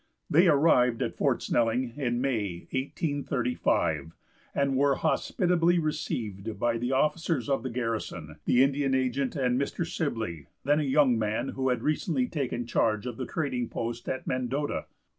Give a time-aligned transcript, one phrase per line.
[0.31, 4.13] They arrived at Fort Snelling in May, 1835,
[4.55, 9.85] and were hospitably received by the officers of the garrison, the Indian agent, and Mr.
[9.85, 14.25] Sibley, then a young man who had recently taken charge of the trading post at
[14.25, 14.85] Mendota.